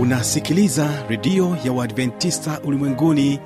unasikiliza 0.00 0.88
redio 1.08 1.56
ya 1.64 1.72
uadventista 1.72 2.60
ulimwenguni 2.64 3.40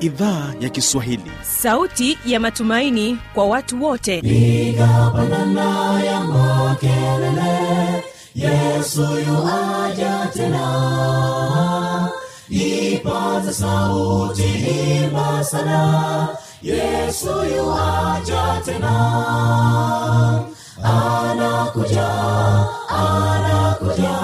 idhaa 0.00 0.54
ya 0.60 0.68
kiswahili. 0.68 1.30
Sauti 1.42 2.18
ya 2.26 2.40
matumaini 2.40 3.18
kwa 3.34 3.46
watu 3.46 3.84
wote. 3.84 4.18
Igapanana 4.18 6.02
ya 6.04 6.20
makelele 6.20 8.04
yesu 8.34 9.00
yuaja 9.02 10.28
tena. 10.34 12.08
Ipata 12.48 13.52
sauti 13.52 14.42
imba 15.04 15.44
sana 15.44 16.28
yesu 16.62 17.28
yuaja 17.56 18.60
tena. 18.64 18.94
Anakuja 20.82 22.08
anakuja 22.88 24.23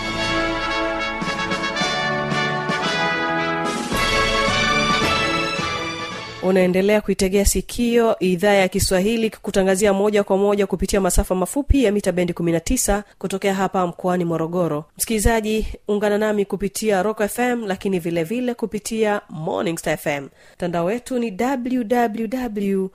unaendelea 6.43 7.01
kuitegea 7.01 7.45
sikio 7.45 8.19
idhaa 8.19 8.53
ya 8.53 8.67
kiswahili 8.67 9.29
kutangazia 9.29 9.93
moja 9.93 10.23
kwa 10.23 10.37
moja 10.37 10.67
kupitia 10.67 11.01
masafa 11.01 11.35
mafupi 11.35 11.83
ya 11.83 11.91
mita 11.91 12.11
bendi 12.11 12.33
19 12.33 13.03
kutokea 13.17 13.53
hapa 13.53 13.87
mkoani 13.87 14.25
morogoro. 14.25 14.85
Msikilizaji 14.97 15.67
ungana 15.87 16.17
nami 16.17 16.45
kupitia 16.45 17.03
rock 17.03 17.27
fm 17.27 17.63
lakini 17.67 17.99
vile 17.99 18.23
vile 18.23 18.53
kupitia 18.53 19.21
morning 19.29 19.77
fm 19.97 20.27
mtandao 20.55 20.85
wetu 20.85 21.19
ni 21.19 21.37
www 21.41 22.87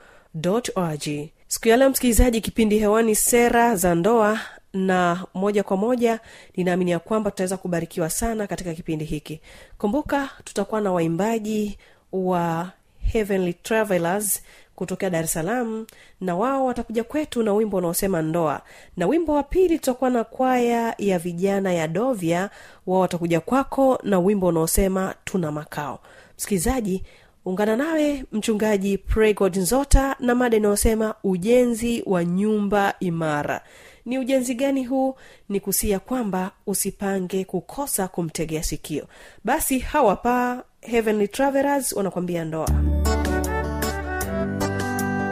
org 0.74 1.08
siku 1.48 1.68
ya 1.68 1.76
leo 1.76 1.90
msikilizaji 1.90 2.40
kipindi 2.40 2.78
hewani 2.78 3.14
sera 3.14 3.76
za 3.76 3.94
ndoa 3.94 4.40
na 4.72 5.24
moja 5.34 5.62
kwa 5.62 5.76
moja 5.76 6.20
ninaamini 6.56 6.90
ya 6.90 6.98
kwamba 6.98 7.30
tutaweza 7.30 7.56
kubarikiwa 7.56 8.10
sana 8.10 8.46
katika 8.46 8.74
kipindi 8.74 9.04
hiki. 9.04 9.40
Kumbuka 9.78 10.28
tutakuwa 10.44 10.80
na 10.80 10.92
waimbaji 10.92 11.78
wa 12.12 12.70
heavenly 13.12 13.52
travelers 13.54 14.42
kutokea 14.74 15.10
dar 15.10 15.24
es 15.24 15.32
salaam 15.32 15.86
na 16.20 16.36
wao 16.36 16.64
watakuja 16.66 17.04
kwetu 17.04 17.42
na 17.42 17.52
wimbo 17.54 17.76
unaosema 17.76 18.22
ndoa. 18.22 18.62
Na 18.96 19.06
wimbo 19.06 19.32
wa 19.34 19.42
pili 19.42 19.78
tutakuwa 19.78 20.10
na 20.10 20.24
kwaya 20.24 20.94
ya 20.98 21.18
vijana 21.18 21.72
ya 21.72 21.88
dovya 21.88 22.50
wao 22.86 23.00
watakuja 23.00 23.40
kwako 23.40 23.98
na 24.02 24.18
wimbo 24.18 24.46
unaosema 24.46 25.14
tuna 25.24 25.52
makao. 25.52 25.98
Msikilizaji 26.38 27.02
ungana 27.44 27.76
nawe 27.76 28.24
mchungaji 28.32 28.98
pregod 28.98 29.56
nzota 29.56 30.16
na 30.20 30.34
mada 30.34 30.56
inayosema 30.56 31.14
ujenzi 31.24 32.02
wa 32.06 32.24
nyumba 32.24 32.94
imara. 33.00 33.60
Ni 34.06 34.18
ujenzi 34.18 34.54
gani 34.54 34.84
huu? 34.84 35.14
Ni 35.48 35.60
kusia 35.60 35.98
kwamba 35.98 36.50
usipange 36.66 37.44
kukosa 37.44 38.08
kumtegea 38.08 38.62
sikio. 38.62 39.06
Basi 39.44 39.78
hawapa 39.78 40.64
heavenly 40.90 41.28
travelers 41.28 41.92
wanakwambia 41.92 42.44
ndoa. 42.44 42.68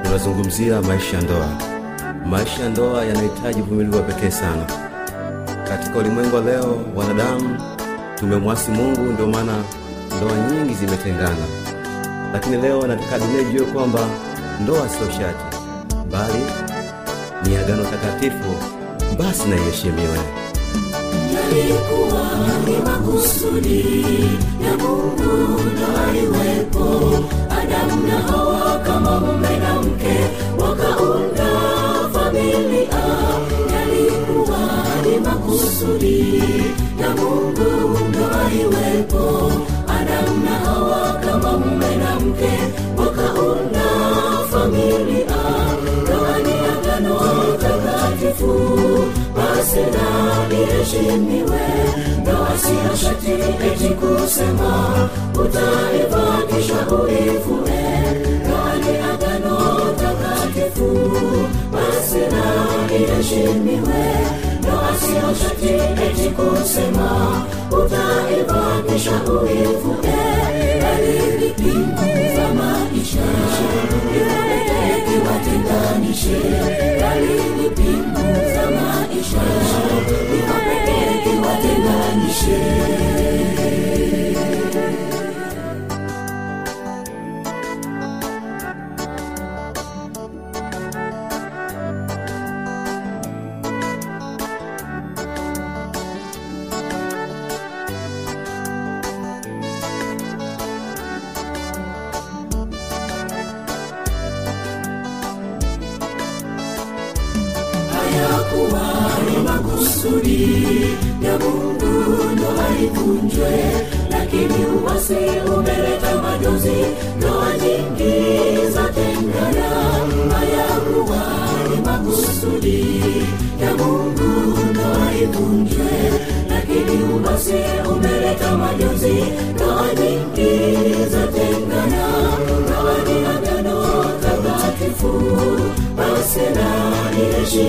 Tunazungumzia 0.02 0.82
maisha 0.82 1.16
ya 1.16 1.22
ndoa. 1.22 1.48
Maisha 2.26 2.62
ya 2.62 2.68
ndoa 2.68 3.04
yanahitaji 3.04 3.60
uvumilivu 3.60 3.96
wa 3.96 4.02
pekee 4.02 4.30
sana. 4.30 4.66
Katika 5.68 5.98
ulimwengu 5.98 6.36
wa 6.36 6.42
leo 6.42 6.80
wanadamu 6.96 7.58
tumemwasi 8.14 8.70
mungu 8.70 9.00
ndio 9.00 9.26
maana 9.26 9.52
ndoa 10.16 10.32
nyingi 10.50 10.74
zimetengana. 10.74 11.46
Lakini 12.32 12.56
leo 12.56 12.86
nataka 12.86 13.18
dunia 13.18 13.40
ijue 13.42 13.66
kwamba 13.66 14.00
ndoa 14.62 14.88
sio 14.88 15.10
shati 15.10 15.56
bali 16.10 16.44
ni 17.44 17.56
agano 17.56 17.84
takatifu 17.84 18.54
basi 19.18 19.48
na 19.48 19.56
iheshimiwe 19.56 20.18
yalikuwa 21.34 22.24
ni 22.66 22.76
makusudi 22.90 23.80
ya 24.64 24.76
mungu 24.76 25.60
na 25.80 26.04
aliwepo 26.08 26.84
adamu 27.60 28.06
na 28.06 28.18
hawa 28.18 28.78
kama 28.78 29.20
mume 29.20 29.56
na 29.58 29.80
mke 29.82 30.16
wakaunda 30.58 31.50
familia 32.12 33.04
yalikuwa 33.74 34.58
ni 35.06 35.18
makusudi 35.20 36.38
ya 37.00 37.10
mungu 37.10 37.98
na 38.12 38.46
aliwepo 38.46 39.52
adamu 39.88 40.44
na 40.44 40.50
hawa 40.50 41.12
kama 41.24 41.58
mume 41.58 41.96
na 41.96 42.20
mke 42.20 42.52
basi 49.74 49.90
na 49.96 50.56
iheshimiwe 50.58 51.60
ndoa 52.20 52.58
siyo 52.58 52.96
shati 52.96 53.32
eti 53.66 53.88
kusema 53.94 55.08
utaiva 55.34 56.42
uivue. 57.02 57.82
Ndoa 58.44 58.74
agano 59.12 59.58
takatifu 59.98 60.88
basi 61.72 62.18
na 62.18 62.44
ndoa 64.64 64.96
siyo 65.00 65.34
shati 65.40 65.68
eti 66.06 66.28
kusema 66.30 67.10
utaivanisha 67.70 69.10
uivuke 69.32 70.18
bali 70.82 71.18
maisha 72.54 73.26
viweke 74.12 75.28
watenganishe 75.28 76.40
bali 77.00 77.34
vipimo 77.58 78.24
maisha 78.70 79.44
viwapeke 80.30 80.98
kiwatenganishe 81.24 82.60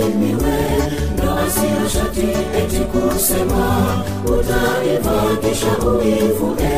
iheshimiwe 0.06 0.57
na 1.18 1.50
siyo 1.52 1.90
shati 1.94 2.28
eti 2.60 2.80
kusema 2.92 3.86
utaiva 4.25 5.38
kisha 5.42 5.88
uivue 5.88 6.75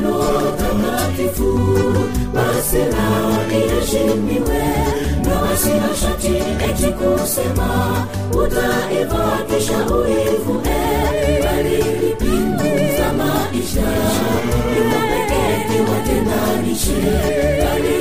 ndoa 0.00 0.42
takatifu 0.58 1.58
basi 2.34 2.76
na 2.76 3.56
iheshimiwe 3.58 4.62
na 5.24 5.56
siyo 5.56 5.94
shati 6.00 6.36
eti 6.70 6.92
kusema 6.92 8.06
utaiva 8.30 9.38
kisha 9.48 9.78
uivue 9.78 10.76
bali 11.44 11.76
vipimo 11.76 12.64
maisha 13.12 13.88
viwapeke 14.74 15.44
kiwatenganishe 15.68 17.02
bali 17.58 17.94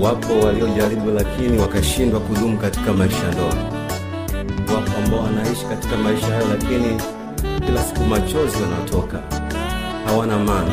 Wapo 0.00 0.38
waliojaribu 0.40 1.10
lakini 1.10 1.58
wakashindwa 1.58 2.20
kudumu 2.20 2.58
katika 2.58 2.92
maisha 2.92 3.30
ndoa 3.32 3.75
ambao 5.06 5.20
wanaishi 5.24 5.64
katika 5.64 5.96
maisha 5.96 6.26
hayo 6.26 6.46
lakini 6.48 7.00
kila 7.66 7.82
siku 7.84 8.00
machozi 8.04 8.56
wanatoka 8.62 9.18
hawana 10.06 10.34
amani. 10.34 10.70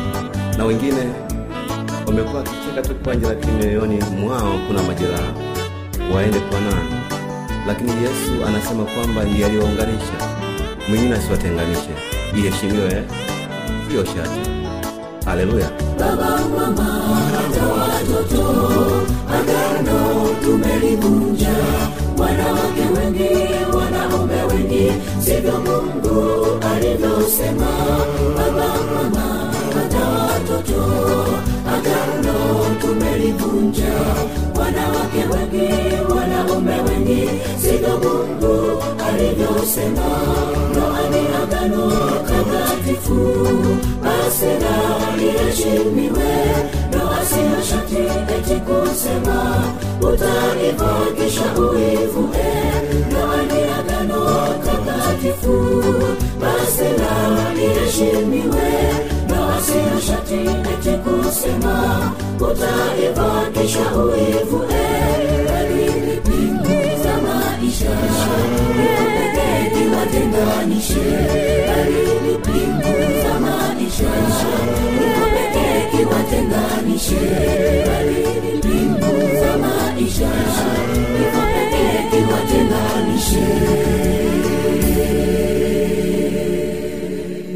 Na 0.58 0.64
wengine 0.64 1.02
wamekuwa 2.06 2.42
wakicheka 2.42 2.82
tu 2.82 2.94
kwanje 2.94 3.26
lakini 3.26 3.52
mioyoni 3.52 4.00
mwao 4.20 4.58
kuna 4.66 4.82
majeraha. 4.82 5.32
Waende 6.14 6.40
kwa 6.40 6.60
nani? 6.60 6.94
Lakini 7.66 7.90
yesu 7.90 8.46
anasema 8.48 8.84
kwamba 8.84 9.24
ndiye 9.24 9.46
aliyounganisha 9.46 10.12
mwingine 10.88 11.14
asiwatenganishe. 11.14 11.90
Iheshimiwe 12.38 13.04
hiyo 13.88 14.04
shati. 14.04 14.50
Haleluya. 15.24 15.70
Baba 15.98 16.38
mama 16.58 16.84
hata 17.32 17.66
watoto 17.66 18.42
agano 19.34 20.28
tumelivunja. 20.44 21.48
Wanawake 22.18 22.80
wengi 22.98 23.54
wengi 24.54 24.92
sivyo 25.24 25.52
mungu 25.52 26.46
alivyosema. 26.74 27.70
Baba 28.36 28.74
mama 28.94 29.52
hata 29.74 30.08
watoto 30.08 30.84
agano 31.74 32.66
tumelivunja. 32.80 33.94
Wanawake 34.60 35.18
wengi 35.32 35.72
wanaume 36.16 36.72
wengi 36.72 37.30
sivyo 37.62 37.88
mungu 37.98 38.82
alivyosema. 39.08 40.08
Ndoa 40.70 41.00
ni 41.10 41.26
agano 41.42 41.92
takatifu 42.28 43.14
basi 44.04 44.46
liheshimiwe. 45.18 46.34
Ndoa 46.88 47.18
siyo 47.26 47.62
utaivakisha 50.00 51.42
kusema 61.64 62.12
utaivakisha 62.40 63.96
uivu 63.96 64.64
dalili 65.48 66.20
za 67.02 67.14
maisha. 67.22 67.90
Ipekee 68.84 69.96
watenganishe 69.96 71.04
dalili 71.66 72.38
za 73.22 73.40
maisha. 73.40 74.10
Ipekee 75.06 76.04
watenganishe 76.04 77.20
dalili 77.86 78.60
za 79.40 79.58
maisha. 79.58 80.30
Ipekee 81.20 82.10
kiwatenganishe 82.10 83.83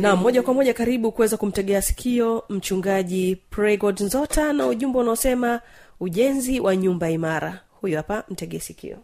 na 0.01 0.17
moja 0.17 0.43
kwa 0.43 0.55
moja 0.55 0.75
karibu 0.75 1.13
kuweza 1.13 1.37
kumtegea 1.37 1.83
sikio 1.83 2.45
mchungaji 2.49 3.37
pregod 3.51 4.01
nzota 4.01 4.53
na 4.53 4.67
ujumbe 4.67 4.99
unaosema 4.99 5.61
ujenzi 6.01 6.61
wa 6.61 6.77
nyumba 6.77 7.11
imara. 7.11 7.61
Huyu 7.81 7.97
hapa 7.97 8.25
mtegee 8.29 8.59
sikio 8.59 8.97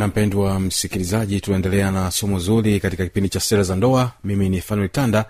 na 0.00 0.06
mpendwa 0.08 0.60
msikilizaji 0.60 1.40
tunaendelea 1.40 1.90
na 1.90 2.10
somo 2.10 2.38
zuri 2.38 2.80
katika 2.80 3.04
kipindi 3.04 3.28
cha 3.28 3.40
sera 3.40 3.62
za 3.62 3.76
ndoa. 3.76 4.12
Mimi 4.24 4.48
ni 4.48 4.60
fanuel 4.60 5.24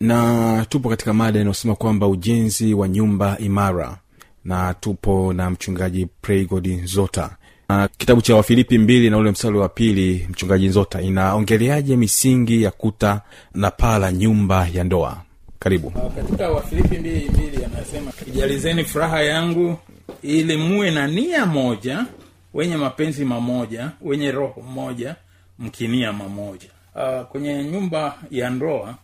na 0.00 0.66
tupo 0.68 0.88
katika 0.88 1.14
mada 1.14 1.40
inayosema 1.40 1.74
kwamba 1.74 2.08
ujenzi 2.08 2.74
wa 2.74 2.88
nyumba 2.88 3.38
imara 3.38 3.96
na 4.44 4.74
tupo 4.74 5.32
na 5.32 5.50
mchungaji 5.50 6.06
pregod 6.22 6.66
nzota. 6.66 7.30
Na 7.68 7.88
kitabu 7.88 8.22
cha 8.22 8.36
wafilipi 8.36 8.78
mbili 8.78 9.10
na 9.10 9.18
ule 9.18 9.30
mstari 9.30 9.58
wa 9.58 9.68
pili 9.68 10.26
mchungaji 10.30 10.66
nzota 10.68 11.00
inaongeleaje 11.02 11.96
misingi 11.96 12.62
ya 12.62 12.70
kuta 12.70 13.20
na 13.54 13.70
paa 13.70 13.98
la 13.98 14.12
nyumba 14.12 14.68
ya 14.74 14.84
ndoa? 14.84 15.22
Karibu. 15.58 15.90
Katika 15.90 16.50
wafilipi 16.50 16.98
mbili 16.98 17.28
mbili 17.30 17.64
anasema 17.64 18.12
ijalizeni 18.26 18.84
furaha 18.84 19.22
yangu 19.22 19.78
ili 20.22 20.56
muwe 20.56 20.90
na 20.90 21.06
nia 21.06 21.46
moja 21.46 22.06
wenye 22.54 22.76
mapenzi 22.76 23.24
mamoja 23.24 23.90
wenye 24.00 24.30
roho 24.32 24.60
moja 24.62 25.16
mkinia 25.58 26.12
mamoja. 26.12 26.68
Uh, 26.94 27.26
kwenye 27.26 27.64
nyumba 27.64 28.18
ya 28.30 28.50
ndoa 28.50 28.94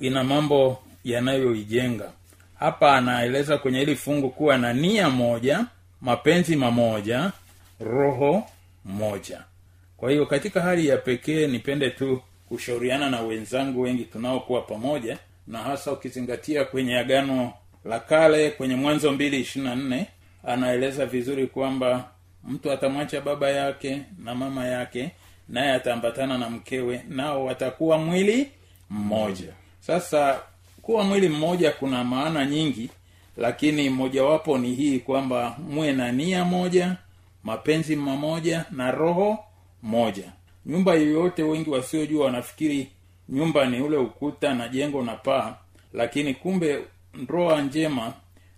ina 0.00 0.24
mambo 0.24 0.82
yanayoijenga. 1.04 2.10
Hapa 2.58 2.96
anaeleza 2.96 3.58
kwenye 3.58 3.78
hili 3.78 3.96
fungu 3.96 4.30
kuwa 4.30 4.58
na 4.58 4.72
nia 4.72 5.10
moja 5.10 5.64
mapenzi 6.00 6.56
mamoja 6.56 7.32
roho 7.80 8.44
moja. 8.84 9.40
Kwa 9.96 10.10
hiyo 10.10 10.26
katika 10.26 10.60
hali 10.60 10.86
ya 10.86 10.96
pekee 10.96 11.46
nipende 11.46 11.90
tu 11.90 12.20
kushauriana 12.48 13.10
na 13.10 13.20
wenzangu 13.20 13.80
wengi 13.80 14.04
tunaokuwa 14.04 14.60
pamoja 14.62 15.18
na 15.46 15.58
hasa 15.58 15.92
ukizingatia 15.92 16.64
kwenye 16.64 16.98
agano 16.98 17.52
la 17.84 18.00
kale 18.00 18.50
kwenye 18.50 18.74
mwanzo 18.76 19.12
mbili 19.12 19.40
ishirina 19.40 19.74
nne 19.74 20.06
anaeleza 20.44 21.06
vizuri 21.06 21.46
kwamba 21.46 22.08
mtu 22.44 22.72
atamwacha 22.72 23.20
baba 23.20 23.50
yake 23.50 24.02
na 24.24 24.34
mama 24.34 24.66
yake 24.66 25.10
naye 25.48 25.72
ataambatana 25.72 26.38
na 26.38 26.50
mkewe 26.50 27.04
nao 27.08 27.44
watakuwa 27.44 27.98
mwili 27.98 28.48
mmoja. 28.90 29.52
Sasa 29.80 30.40
kuwa 30.82 31.04
mwili 31.04 31.28
mmoja 31.28 31.70
kuna 31.70 32.04
maana 32.04 32.46
nyingi 32.46 32.90
lakini 33.36 33.90
mojawapo 33.90 34.58
ni 34.58 34.74
hii 34.74 34.98
kwamba 34.98 35.56
muwe 35.68 35.92
na 35.92 36.12
nia 36.12 36.44
moja 36.44 36.96
mapenzi 37.44 37.96
mamoja 37.96 38.64
na 38.70 38.90
roho 38.90 39.38
moja. 39.82 40.32
Nyumba 40.66 40.94
yoyote 40.94 41.42
wengi 41.42 41.70
wasiojua 41.70 42.24
wanafikiri 42.26 42.88
nyumba 43.28 43.66
ni 43.66 43.80
ule 43.80 43.96
ukuta 43.96 44.54
na 44.54 44.68
jengo 44.68 45.02
na 45.02 45.14
paa 45.16 45.54
lakini 45.92 46.34
kumbe 46.34 46.78
ndoa 47.14 47.62
njema 47.62 48.12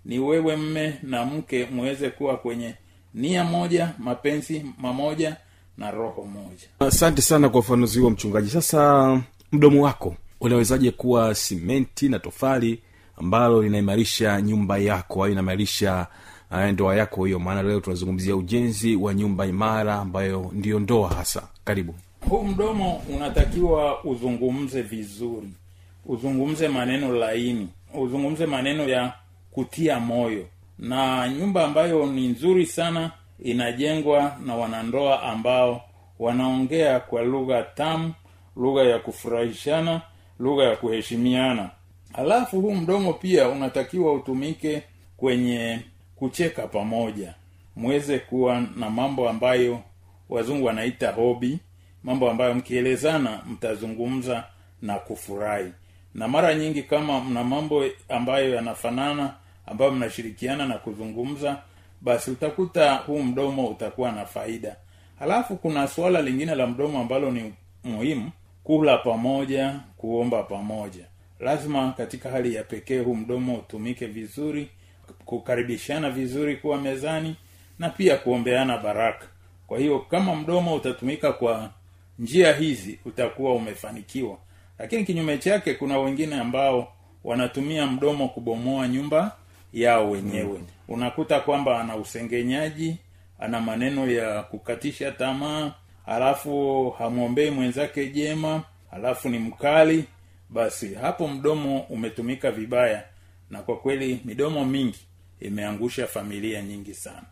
ni 0.04 0.18
wewe 0.18 0.56
mme 0.56 0.94
na 1.02 1.24
mke 1.24 1.66
muweze 1.66 2.10
kuwa 2.10 2.36
kwenye 2.36 2.74
nia 3.14 3.44
moja 3.44 3.92
mapenzi 3.98 4.66
mamoja 4.78 5.36
na 5.78 5.90
roho 5.90 6.22
moja. 6.22 6.66
Asante 6.78 7.22
sana 7.22 7.48
kwa 7.48 7.60
ufanuzi 7.60 8.00
huo 8.00 8.10
mchungaji. 8.10 8.50
Sasa 8.50 9.20
mdomo 9.52 9.84
wako 9.84 10.16
unawezaje 10.40 10.90
kuwa 10.90 11.34
simenti 11.34 12.08
na 12.08 12.18
tofali 12.18 12.82
ambalo 13.16 13.62
linaimarisha 13.62 14.40
nyumba 14.42 14.78
yako 14.78 15.24
au 15.24 15.30
inaimarisha 15.30 16.06
uh, 16.50 16.58
ndoa 16.64 16.96
yako 16.96 17.24
hiyo? 17.24 17.38
Maana 17.38 17.62
leo 17.62 17.80
tunazungumzia 17.80 18.36
ujenzi 18.36 18.96
wa 18.96 19.14
nyumba 19.14 19.46
imara 19.46 19.94
ambayo 19.94 20.50
ndiyo 20.52 20.78
ndoa 20.80 21.08
hasa. 21.08 21.42
Karibu. 21.64 21.94
Huu 22.28 22.42
mdomo 22.44 23.02
unatakiwa 23.16 24.04
uzungumze 24.04 24.82
vizuri. 24.82 25.48
Uzungumze 26.06 26.68
maneno 26.68 27.12
laini. 27.14 27.68
Uzungumze 27.94 28.46
maneno 28.46 28.88
ya 28.88 29.12
kutia 29.50 30.00
moyo 30.00 30.46
na 30.82 31.28
nyumba 31.28 31.64
ambayo 31.64 32.06
ni 32.06 32.28
nzuri 32.28 32.66
sana 32.66 33.10
inajengwa 33.38 34.36
na 34.46 34.54
wanandoa 34.56 35.22
ambao 35.22 35.84
wanaongea 36.18 37.00
kwa 37.00 37.22
lugha 37.22 37.62
tamu 37.62 38.12
lugha 38.56 38.82
ya 38.82 38.98
kufurahishana 38.98 40.00
lugha 40.38 40.64
ya 40.64 40.76
kuheshimiana. 40.76 41.70
Alafu 42.14 42.60
huu 42.60 42.74
mdomo 42.74 43.12
pia 43.12 43.48
unatakiwa 43.48 44.12
utumike 44.12 44.82
kwenye 45.16 45.80
kucheka 46.16 46.66
pamoja. 46.66 47.34
Mweze 47.76 48.18
kuwa 48.18 48.60
na 48.76 48.90
mambo 48.90 49.28
ambayo 49.28 49.80
wazungu 50.28 50.66
wanaita 50.66 51.10
hobi 51.12 51.58
mambo 52.04 52.30
ambayo 52.30 52.54
mkielezana 52.54 53.40
mtazungumza 53.50 54.44
na 54.82 54.94
kufurahi. 54.98 55.72
Na 56.14 56.28
mara 56.28 56.54
nyingi 56.54 56.82
kama 56.82 57.20
mna 57.20 57.44
mambo 57.44 57.84
ambayo 58.08 58.54
yanafanana 58.54 59.34
ambayo 59.66 59.90
mnashirikiana 59.90 60.66
na 60.66 60.78
kuzungumza 60.78 61.62
basi 62.00 62.30
utakuta 62.30 62.94
huu 62.94 63.22
mdomo 63.22 63.66
utakuwa 63.66 64.12
na 64.12 64.26
faida. 64.26 64.76
Halafu 65.18 65.56
kuna 65.56 65.88
suala 65.88 66.22
lingine 66.22 66.54
la 66.54 66.66
mdomo 66.66 67.00
ambalo 67.00 67.30
ni 67.30 67.54
muhimu 67.84 68.30
kula 68.64 68.98
pamoja 68.98 69.80
kuomba 69.96 70.42
pamoja. 70.42 71.04
Lazima 71.40 71.92
katika 71.92 72.30
hali 72.30 72.54
ya 72.54 72.64
pekee 72.64 73.00
huu 73.00 73.14
mdomo 73.14 73.54
utumike 73.54 74.06
vizuri 74.06 74.68
kukaribishana 75.24 76.10
vizuri 76.10 76.56
kuwa 76.56 76.80
mezani 76.80 77.36
na 77.78 77.88
pia 77.90 78.16
kuombeana 78.16 78.78
baraka. 78.78 79.26
Kwa 79.66 79.78
hiyo 79.78 79.98
kama 79.98 80.34
mdomo 80.36 80.74
utatumika 80.74 81.32
kwa 81.32 81.70
njia 82.18 82.52
hizi 82.52 82.98
utakuwa 83.04 83.54
umefanikiwa. 83.54 84.38
Lakini 84.78 85.04
kinyume 85.04 85.38
chake 85.38 85.74
kuna 85.74 85.98
wengine 85.98 86.36
ambao 86.40 86.92
wanatumia 87.24 87.86
mdomo 87.86 88.28
kubomoa 88.28 88.88
nyumba 88.88 89.36
yao 89.72 90.10
wenyewe. 90.10 90.60
Unakuta 90.88 91.40
kwamba 91.40 91.80
ana 91.80 91.96
usengenyaji 91.96 92.96
ana 93.38 93.60
maneno 93.60 94.10
ya 94.10 94.42
kukatisha 94.42 95.12
tamaa 95.12 95.72
halafu 96.06 96.90
hamwombei 96.98 97.50
mwenzake 97.50 98.06
jema 98.08 98.62
halafu 98.90 99.28
ni 99.28 99.38
mkali 99.38 100.04
basi 100.50 100.94
hapo 100.94 101.28
mdomo 101.28 101.80
umetumika 101.80 102.50
vibaya. 102.50 103.04
Na 103.50 103.62
kwa 103.62 103.76
kweli 103.76 104.20
midomo 104.24 104.64
mingi 104.64 104.98
imeangusha 105.40 106.06
familia 106.06 106.62
nyingi 106.62 106.94
sana. 106.94 107.22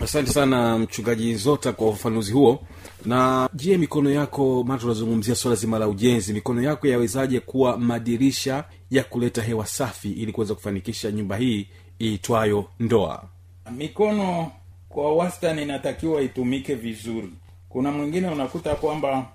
Asante 0.00 0.30
sana 0.30 0.78
mchungaji 0.78 1.34
zota 1.34 1.72
kwa 1.72 1.88
ufafanuzi 1.88 2.32
huo. 2.32 2.64
Na 3.06 3.48
je 3.54 3.78
mikono 3.78 4.10
yako 4.10 4.64
maana 4.64 4.80
tunazungumzia 4.80 5.34
swala 5.34 5.56
zima 5.56 5.78
la 5.78 5.88
ujenzi 5.88 6.32
mikono 6.32 6.62
yako 6.62 6.86
yawezaje 6.86 7.40
kuwa 7.40 7.78
madirisha 7.78 8.64
ya 8.90 9.04
kuleta 9.04 9.42
hewa 9.42 9.66
safi 9.66 10.10
ili 10.12 10.32
kuweza 10.32 10.54
kufanikisha 10.54 11.10
nyumba 11.10 11.36
hii 11.36 11.68
iitwayo 12.02 12.64
ndoa. 12.80 13.24
Mikono 13.70 14.52
kwa 14.88 15.16
wastani 15.16 15.62
inatakiwa 15.62 16.22
itumike 16.22 16.74
vizuri. 16.74 17.28
Kuna 17.68 17.90
mwingine 17.92 18.28
unakuta 18.28 18.74
kwamba 18.74 19.26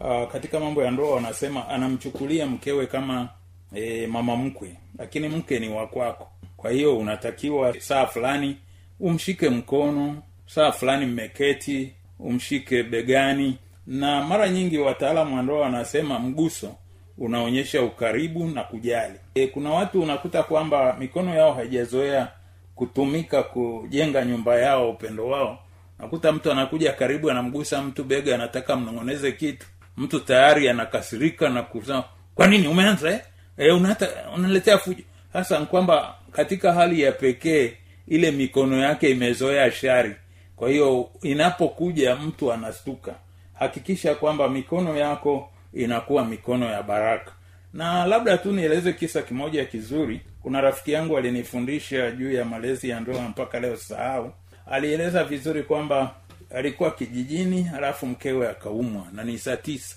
uh, 0.00 0.32
katika 0.32 0.60
mambo 0.60 0.82
ya 0.82 0.90
ndoa 0.90 1.14
wanasema 1.14 1.68
anamchukulia 1.68 2.46
mkewe 2.46 2.86
kama 2.86 3.28
e, 3.74 4.06
mama 4.06 4.36
mkwe 4.36 4.76
lakini 4.98 5.28
mke 5.28 5.58
ni 5.58 5.68
wakwako 5.68 6.28
kwa 6.56 6.70
hiyo 6.70 6.98
unatakiwa 6.98 7.80
saa 7.80 8.06
fulani 8.06 8.56
umshike 9.00 9.48
mkono 9.50 10.22
saa 10.46 10.72
fulani 10.72 11.06
mmeketi 11.06 11.92
umshike 12.18 12.82
begani. 12.82 13.58
Na 13.86 14.24
mara 14.24 14.48
nyingi 14.48 14.78
wataalamu 14.78 15.36
wa 15.36 15.42
ndoa 15.42 15.60
wanasema 15.60 16.18
mguso 16.18 16.74
unaonyesha 17.18 17.82
ukaribu 17.82 18.46
na 18.46 18.62
kujali. 18.64 19.14
E, 19.34 19.46
kuna 19.46 19.70
watu 19.70 20.02
unakuta 20.02 20.42
kwamba 20.42 20.96
mikono 20.98 21.34
yao 21.34 21.52
haijazoea 21.52 22.28
kutumika 22.74 23.42
kujenga 23.42 24.24
nyumba 24.24 24.56
yao 24.58 24.90
upendo 24.90 25.26
wao. 25.28 25.58
Nakuta 25.98 26.32
mtu 26.32 26.52
anakuja 26.52 26.92
karibu 26.92 27.30
anamgusa 27.30 27.82
mtu 27.82 28.04
bega 28.04 28.34
anataka 28.34 28.76
mnong'oneze 28.76 29.32
kitu. 29.32 29.66
Mtu 29.96 30.20
tayari 30.20 30.68
anakasirika 30.68 31.48
na 31.48 31.62
kusema 31.62 32.04
kwa 32.34 32.46
nini 32.46 32.68
umeanza 32.68 33.10
eh? 33.10 33.20
e, 33.56 33.70
unata 33.70 34.08
unaletea 34.34 34.78
fujo. 34.78 35.02
Sasa 35.32 35.60
kwamba 35.66 36.14
katika 36.32 36.72
hali 36.72 37.00
ya 37.00 37.12
pekee 37.12 37.72
ile 38.08 38.30
mikono 38.30 38.78
yake 38.78 39.10
imezoea 39.10 39.70
shari. 39.70 40.14
Kwa 40.56 40.68
hiyo 40.70 41.10
inapokuja 41.22 42.16
mtu 42.16 42.52
anastuka. 42.52 43.14
Hakikisha 43.54 44.14
kwamba 44.14 44.48
mikono 44.48 44.96
yako 44.96 45.50
inakuwa 45.74 46.24
mikono 46.24 46.66
ya 46.70 46.82
baraka. 46.82 47.32
Na 47.72 48.06
labda 48.06 48.38
tu 48.38 48.52
nieleze 48.52 48.92
kisa 48.92 49.22
kimoja 49.22 49.64
kizuri. 49.64 50.20
Kuna 50.42 50.60
rafiki 50.60 50.92
yangu 50.92 51.16
alinifundisha 51.18 52.10
juu 52.10 52.32
ya 52.32 52.44
malezi 52.44 52.88
ya 52.88 53.00
ndoa 53.00 53.22
mpaka 53.22 53.60
leo 53.60 53.76
sahau. 53.76 54.32
Alieleza 54.70 55.24
vizuri 55.24 55.62
kwamba 55.62 56.14
alikuwa 56.54 56.90
kijijini 56.90 57.62
halafu 57.62 58.06
mkewe 58.06 58.48
akaumwa 58.48 59.06
na 59.12 59.24
ni 59.24 59.38
saa 59.38 59.56
tisa 59.56 59.96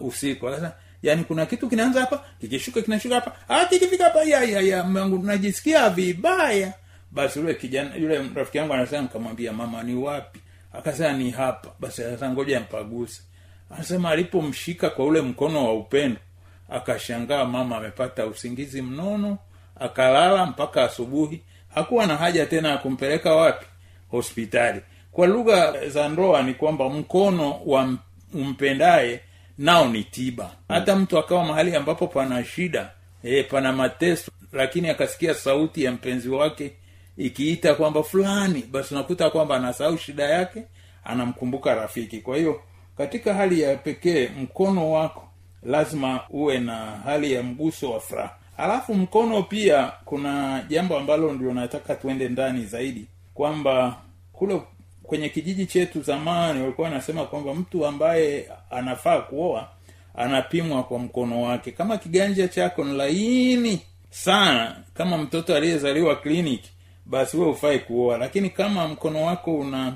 usiku. 0.00 0.50
Yaani 1.02 1.24
kuna 1.24 1.46
kitu 1.46 1.68
kinaanza 1.68 2.00
hapa 2.00 2.24
kikishuka 2.40 2.82
kinashuka 2.82 3.14
hapa. 3.14 3.32
Ah 3.48 3.64
kikifika 3.66 4.04
hapa 4.04 4.22
ya 4.24 4.44
ya 4.44 4.60
ya 4.60 4.84
mangu 4.84 5.18
najisikia 5.18 5.90
vibaya. 5.90 6.72
Basi 7.10 7.38
yule 7.38 7.54
kijana 7.54 7.94
yule 7.96 8.22
rafiki 8.34 8.58
yangu 8.58 8.72
anasema 8.74 9.02
nikamwambia 9.02 9.52
mama 9.52 9.82
ni 9.82 9.94
wapi? 9.94 10.40
Akasema 10.72 11.12
ni 11.12 11.30
hapa. 11.30 11.70
Basi 11.80 12.02
ngoja 12.24 12.60
mpaguse 12.60 13.22
anasema 13.74 14.10
alipomshika 14.10 14.90
kwa 14.90 15.04
ule 15.04 15.20
mkono 15.20 15.64
wa 15.64 15.74
upendo 15.74 16.20
akashangaa 16.70 17.44
mama 17.44 17.76
amepata 17.76 18.26
usingizi 18.26 18.82
mnono 18.82 19.38
akalala 19.80 20.46
mpaka 20.46 20.84
asubuhi. 20.84 21.40
Hakuwa 21.74 22.06
na 22.06 22.16
haja 22.16 22.46
tena 22.46 22.68
ya 22.68 22.78
kumpeleka 22.78 23.34
wapi? 23.34 23.66
Hospitali. 24.10 24.80
Kwa 25.12 25.26
lugha 25.26 25.88
za 25.88 26.08
ndoa 26.08 26.42
ni 26.42 26.54
kwamba 26.54 26.88
mkono 26.88 27.60
wa 27.66 27.94
umpendaye 28.34 29.20
nao 29.58 29.88
ni 29.88 30.04
tiba. 30.04 30.50
Hata 30.68 30.96
mtu 30.96 31.18
akawa 31.18 31.44
mahali 31.44 31.76
ambapo 31.76 32.06
pana 32.06 32.44
shida 32.44 32.90
e, 33.22 33.42
pana 33.42 33.72
mateso 33.72 34.32
lakini 34.52 34.88
akasikia 34.88 35.34
sauti 35.34 35.84
ya 35.84 35.92
mpenzi 35.92 36.28
wake 36.28 36.72
ikiita 37.16 37.74
kwamba 37.74 38.02
fulani. 38.02 38.62
Basi 38.70 38.94
unakuta 38.94 39.30
kwamba 39.30 39.56
anasahau 39.56 39.98
shida 39.98 40.24
yake 40.24 40.64
anamkumbuka 41.04 41.74
rafiki. 41.74 42.18
Kwa 42.18 42.36
hiyo 42.36 42.60
katika 42.96 43.34
hali 43.34 43.60
ya 43.60 43.76
pekee 43.76 44.28
mkono 44.42 44.90
wako 44.92 45.28
lazima 45.62 46.20
uwe 46.30 46.58
na 46.58 46.76
hali 47.04 47.32
ya 47.32 47.42
mguso 47.42 47.90
wa 47.92 48.00
furaha. 48.00 48.36
Alafu 48.56 48.94
mkono 48.94 49.42
pia 49.42 49.92
kuna 50.04 50.64
jambo 50.68 50.96
ambalo 50.98 51.32
ndio 51.32 51.52
nataka 51.54 51.94
tuende 51.94 52.28
ndani 52.28 52.64
zaidi 52.66 53.06
kwamba 53.34 53.96
kule 54.32 54.60
kwenye 55.02 55.28
kijiji 55.28 55.66
chetu 55.66 56.02
zamani 56.02 56.60
walikuwa 56.60 56.88
wanasema 56.88 57.24
kwamba 57.24 57.54
mtu 57.54 57.86
ambaye 57.86 58.48
anafaa 58.70 59.20
kuoa 59.20 59.68
anapimwa 60.14 60.82
kwa 60.82 60.98
mkono 60.98 61.42
wake. 61.42 61.70
Kama 61.72 61.98
kiganja 61.98 62.48
chako 62.48 62.84
ni 62.84 62.96
laini 62.96 63.80
sana 64.10 64.76
kama 64.94 65.18
mtoto 65.18 65.56
aliyezaliwa 65.56 66.16
kliniki 66.16 66.70
basi 67.06 67.36
we 67.36 67.46
ufai 67.46 67.78
kuoa. 67.78 68.18
Lakini 68.18 68.50
kama 68.50 68.88
mkono 68.88 69.24
wako 69.24 69.54
una 69.58 69.92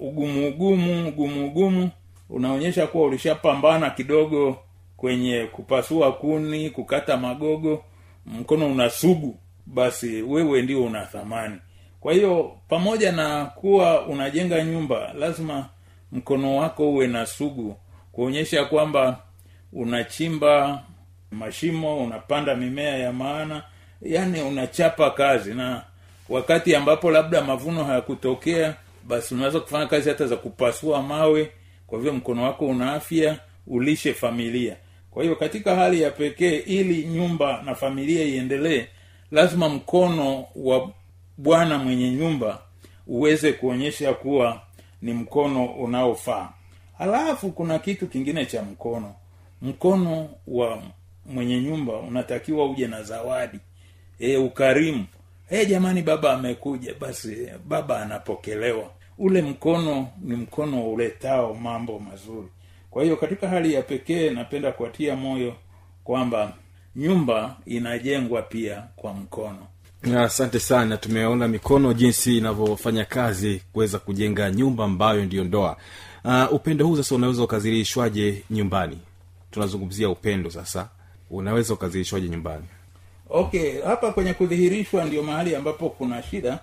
ugumu 0.00 0.48
ugumu 0.48 1.08
ugumu 1.08 1.46
ugumu 1.46 1.90
unaonyesha 2.30 2.86
kuwa 2.86 3.06
ulishapambana 3.06 3.90
kidogo 3.90 4.56
kwenye 4.96 5.46
kupasua 5.52 6.12
kuni 6.12 6.70
kukata 6.70 7.16
magogo 7.16 7.84
mkono 8.26 8.66
unasugu 8.66 9.36
basi 9.66 10.22
wewe 10.22 10.62
ndio 10.62 10.84
una 10.84 11.06
thamani. 11.06 11.56
Kwa 12.00 12.12
hiyo 12.12 12.56
pamoja 12.68 13.12
na 13.12 13.44
kuwa 13.44 14.06
unajenga 14.06 14.64
nyumba 14.64 15.12
lazima 15.12 15.68
mkono 16.12 16.56
wako 16.56 16.90
uwe 16.90 17.06
na 17.06 17.26
sugu 17.26 17.76
kuonyesha 18.12 18.64
kwamba 18.64 19.18
unachimba 19.72 20.82
mashimo 21.30 22.04
unapanda 22.04 22.54
mimea 22.54 22.96
ya 22.98 23.12
maana 23.12 23.62
yani 24.02 24.42
unachapa 24.42 25.10
kazi. 25.10 25.54
Na 25.54 25.82
wakati 26.28 26.76
ambapo 26.76 27.10
labda 27.10 27.42
mavuno 27.42 27.84
hayakutokea 27.84 28.74
basi 29.04 29.34
unaweza 29.34 29.60
kufanya 29.60 29.86
kazi 29.86 30.08
hata 30.08 30.26
za 30.26 30.36
kupasua 30.36 31.02
mawe 31.02 31.52
kwa 31.90 31.98
hivyo 31.98 32.12
mkono 32.12 32.42
wako 32.42 32.66
una 32.66 32.92
afya 32.92 33.38
ulishe 33.66 34.14
familia. 34.14 34.76
Kwa 35.10 35.22
hiyo 35.22 35.36
katika 35.36 35.74
hali 35.76 36.02
ya 36.02 36.10
pekee 36.10 36.56
ili 36.58 37.04
nyumba 37.06 37.62
na 37.62 37.74
familia 37.74 38.24
iendelee 38.24 38.86
lazima 39.30 39.68
mkono 39.68 40.44
wa 40.56 40.90
bwana 41.36 41.78
mwenye 41.78 42.10
nyumba 42.10 42.58
uweze 43.06 43.52
kuonyesha 43.52 44.14
kuwa 44.14 44.60
ni 45.02 45.12
mkono 45.12 45.64
unaofaa. 45.66 46.48
Halafu 46.98 47.50
kuna 47.52 47.78
kitu 47.78 48.06
kingine 48.06 48.46
cha 48.46 48.62
mkono. 48.62 49.14
Mkono 49.62 50.28
wa 50.46 50.82
mwenye 51.26 51.60
nyumba 51.62 51.92
unatakiwa 51.96 52.70
uje 52.70 52.86
na 52.86 53.02
zawadi. 53.02 53.58
E, 54.18 54.36
ukarimu. 54.36 55.06
E, 55.50 55.66
jamani 55.66 56.02
baba 56.02 56.32
amekuja. 56.32 56.94
Basi 57.00 57.48
baba 57.68 58.02
anapokelewa 58.02 58.90
ule 59.20 59.42
mkono 59.42 60.08
ni 60.22 60.36
mkono 60.36 60.90
uletao 60.92 61.54
mambo 61.54 61.98
mazuri. 61.98 62.48
Kwa 62.90 63.02
hiyo 63.02 63.16
katika 63.16 63.48
hali 63.48 63.74
ya 63.74 63.82
pekee 63.82 64.30
napenda 64.30 64.72
kuatia 64.72 65.16
moyo 65.16 65.54
kwamba 66.04 66.52
nyumba 66.96 67.56
inajengwa 67.66 68.42
pia 68.42 68.82
kwa 68.96 69.14
mkono. 69.14 69.66
Asante 70.18 70.60
sana 70.60 70.96
tumeona 70.96 71.48
mikono 71.48 71.92
jinsi 71.92 72.36
inavyofanya 72.38 73.04
kazi 73.04 73.62
kuweza 73.72 73.98
kujenga 73.98 74.50
nyumba 74.50 74.84
ambayo 74.84 75.24
ndiyo 75.24 75.44
ndoa. 75.44 75.76
Uh, 76.24 76.52
upendo 76.52 76.86
huu 76.86 76.96
sasa 76.96 77.14
unaweza 77.14 77.42
ukazilishwaje 77.42 78.42
nyumbani? 78.50 78.98
Tunazungumzia 79.50 80.08
upendo 80.08 80.50
sasa. 80.50 80.88
Unaweza 81.30 81.74
ukazilishwaje 81.74 82.28
nyumbani? 82.28 82.64
Okay 83.30 83.82
hapa 83.82 84.12
kwenye 84.12 84.34
kudhihirishwa 84.34 85.04
ndio 85.04 85.22
mahali 85.22 85.54
ambapo 85.54 85.88
kuna 85.90 86.22
shida 86.22 86.58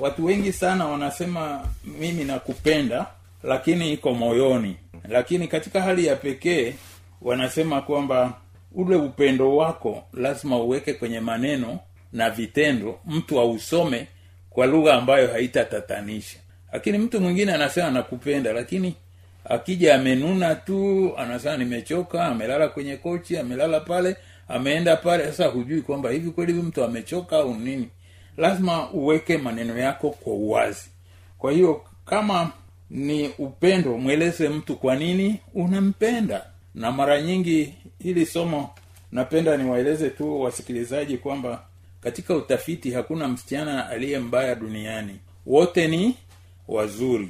watu 0.00 0.24
wengi 0.24 0.52
sana 0.52 0.86
wanasema 0.86 1.68
mimi 2.00 2.24
nakupenda 2.24 3.06
lakini 3.42 3.92
iko 3.92 4.14
moyoni. 4.14 4.76
Lakini 5.08 5.48
katika 5.48 5.82
hali 5.82 6.06
ya 6.06 6.16
pekee 6.16 6.74
wanasema 7.22 7.82
kwamba 7.82 8.32
ule 8.72 8.96
upendo 8.96 9.56
wako 9.56 10.02
lazima 10.14 10.58
uweke 10.58 10.92
kwenye 10.94 11.20
maneno 11.20 11.78
na 12.12 12.30
vitendo 12.30 12.98
mtu 13.06 13.40
ausome 13.40 14.06
kwa 14.50 14.66
lugha 14.66 14.94
ambayo 14.94 15.28
haitatatanisha. 15.32 16.38
Lakini 16.72 16.98
mtu 16.98 17.20
mwingine 17.20 17.52
anasema 17.54 17.90
nakupenda 17.90 18.52
lakini 18.52 18.94
akija 19.44 19.94
amenuna 19.94 20.54
tu 20.54 21.12
anasema 21.16 21.56
nimechoka 21.56 22.24
amelala 22.26 22.68
kwenye 22.68 22.96
kochi 22.96 23.38
amelala 23.38 23.80
pale 23.80 24.16
ameenda 24.48 24.96
pale. 24.96 25.24
Sasa 25.26 25.46
hujui 25.46 25.82
kwamba 25.82 26.10
hivi 26.10 26.30
kweli 26.30 26.52
mtu 26.52 26.84
amechoka 26.84 27.36
au 27.36 27.54
nini 27.54 27.88
lazima 28.36 28.90
uweke 28.90 29.38
maneno 29.38 29.78
yako 29.78 30.10
kwa 30.10 30.32
uwazi. 30.32 30.90
Kwa 31.38 31.52
hiyo 31.52 31.84
kama 32.04 32.50
ni 32.90 33.28
upendo 33.38 33.98
mweleze 33.98 34.48
mtu 34.48 34.76
kwa 34.76 34.96
nini 34.96 35.40
unampenda. 35.54 36.44
Na 36.74 36.92
mara 36.92 37.22
nyingi 37.22 37.74
hili 38.02 38.26
somo 38.26 38.70
napenda 39.12 39.56
niwaeleze 39.56 40.10
tu 40.10 40.40
wasikilizaji 40.40 41.18
kwamba 41.18 41.62
katika 42.00 42.36
utafiti 42.36 42.90
hakuna 42.90 43.28
msichana 43.28 43.88
aliye 43.88 44.18
mbaya 44.18 44.54
duniani. 44.54 45.18
Wote 45.46 45.88
ni 45.88 46.16
wazuri. 46.68 47.28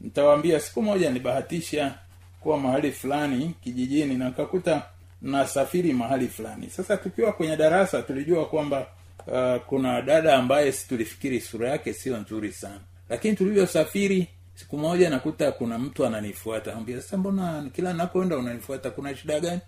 Nitawaambia 0.00 0.60
siku 0.60 0.82
moja 0.82 1.10
nibahatisha 1.10 1.94
kuwa 2.40 2.58
mahali 2.58 2.92
fulani 2.92 3.54
kijijini 3.64 4.14
na 4.14 4.24
nikakuta 4.28 4.82
nasafiri 5.22 5.92
mahali 5.92 6.28
fulani. 6.28 6.70
Sasa 6.70 6.96
tukiwa 6.96 7.32
kwenye 7.32 7.56
darasa 7.56 8.02
tulijua 8.02 8.46
kwamba 8.46 8.86
uh, 9.26 9.62
kuna 9.66 10.02
dada 10.02 10.36
ambaye 10.36 10.72
si 10.72 10.88
tulifikiri 10.88 11.40
sura 11.40 11.68
yake 11.68 11.92
sio 11.92 12.16
nzuri 12.16 12.52
sana. 12.52 12.80
Lakini 13.08 13.36
tulivyosafiri 13.36 14.26
siku 14.54 14.78
moja 14.78 15.10
nakuta 15.10 15.52
kuna 15.52 15.78
mtu 15.78 16.06
ananifuata. 16.06 16.76
Sasa 16.96 17.16
mbona 17.16 17.70
kila 17.72 17.92
nakoenda 17.92 18.36
unanifuata? 18.36 18.90
Kuna 18.90 19.16
shida 19.16 19.40
gani? 19.40 19.60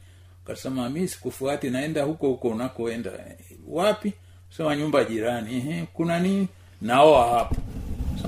Kasema 0.47 0.91
mi 0.91 1.09
sikufuati 1.09 1.71
naenda 1.71 2.03
huko 2.03 2.29
huko 2.29 2.49
unakoenda. 2.49 3.11
Wapi? 3.69 4.13
Sema 4.57 4.77
nyumba 4.77 5.05
jirani. 5.05 5.87
Kuna 5.93 6.19
nini? 6.21 6.49
Naoa 6.83 7.39
hapo. 7.39 7.57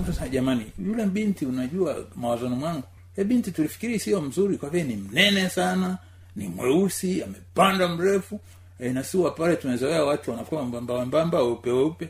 Sasa 0.07 0.29
jamani 0.29 0.73
yule 0.87 1.07
binti 1.07 1.47
unajua 1.47 2.07
mawazoni 2.15 2.57
mwangu 2.57 2.83
e 3.17 3.25
binti 3.25 3.51
tulifikiri 3.53 3.99
sio 3.99 4.21
mzuri 4.21 4.57
kwa 4.59 4.71
vile 4.71 4.85
ni 4.85 4.97
mnene 4.97 5.49
sana 5.49 5.99
ni 6.37 6.49
mweusi 6.49 7.23
amepanda 7.23 7.89
mrefu 7.89 8.41
e, 8.80 8.88
nasiwa 8.88 9.30
pale 9.30 9.56
tumezoea 9.56 10.04
watu 10.04 10.30
wanakuwa 10.30 10.62
mbambambamba 10.64 11.42
weupe 11.42 11.71
weupe. 11.71 12.09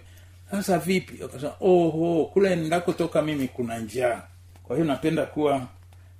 Sasa 0.50 0.78
vipi? 0.78 1.25
Akasema 1.25 1.52
oho 1.61 2.25
kule 2.32 2.56
ndakotoka 2.56 3.23
mimi 3.23 3.49
kuna 3.49 3.78
njaa. 3.78 4.23
Kwa 4.62 4.76
hiyo 4.76 4.88
napenda 4.88 5.26
kuwa 5.26 5.66